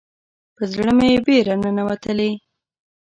په 0.55 0.63
زړه 0.71 0.89
مې 0.97 1.11
بیره 1.25 1.55
ننوتلې 1.63 2.31